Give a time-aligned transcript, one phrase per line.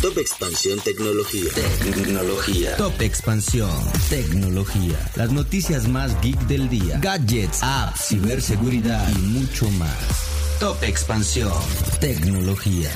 [0.00, 1.50] Top Expansión Tecnología.
[1.84, 2.74] Tecnología.
[2.78, 3.70] Top Expansión
[4.08, 4.96] Tecnología.
[5.14, 6.98] Las noticias más geek del día.
[7.02, 10.56] Gadgets, apps, ciberseguridad y mucho más.
[10.58, 11.52] Top Expansión
[12.00, 12.88] Tecnología.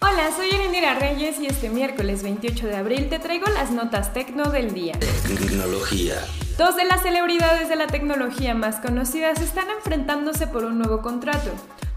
[0.00, 4.50] Hola, soy Erendira Reyes y este miércoles 28 de abril te traigo las notas tecno
[4.50, 4.98] del día.
[5.28, 6.24] Tecnología.
[6.56, 11.50] Dos de las celebridades de la tecnología más conocidas están enfrentándose por un nuevo contrato.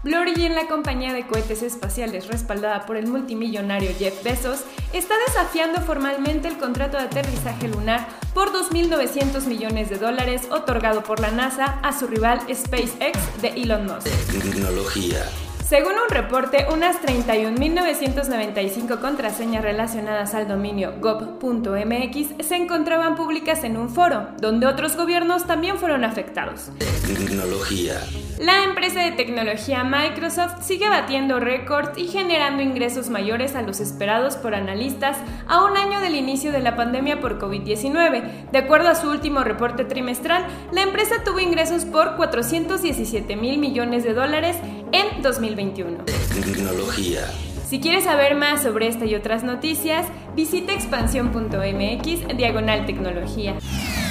[0.04, 4.60] Blue Origin, la compañía de cohetes espaciales respaldada por el multimillonario Jeff Bezos,
[4.92, 11.18] está desafiando formalmente el contrato de aterrizaje lunar por 2.900 millones de dólares otorgado por
[11.18, 14.06] la NASA a su rival SpaceX de Elon Musk.
[14.30, 15.24] Tecnología.
[15.68, 23.90] Según un reporte, unas 31.995 contraseñas relacionadas al dominio gov.mx se encontraban públicas en un
[23.90, 26.70] foro, donde otros gobiernos también fueron afectados.
[27.06, 28.00] Tecnología.
[28.38, 34.36] La empresa de tecnología Microsoft sigue batiendo récords y generando ingresos mayores a los esperados
[34.36, 38.50] por analistas a un año del inicio de la pandemia por COVID-19.
[38.52, 44.04] De acuerdo a su último reporte trimestral, la empresa tuvo ingresos por 417 mil millones
[44.04, 44.56] de dólares
[44.92, 45.20] en
[45.58, 46.04] 2021.
[46.44, 47.26] Tecnología.
[47.68, 53.58] Si quieres saber más sobre esta y otras noticias, visita expansión.mx diagonal tecnología.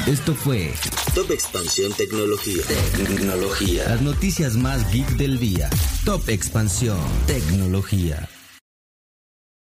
[0.06, 0.72] Esto fue
[1.16, 2.64] Top Expansión Tecnología.
[2.96, 3.84] Tecnología.
[3.88, 5.70] Las noticias más geek del día.
[6.06, 8.28] Top Expansión Tecnología.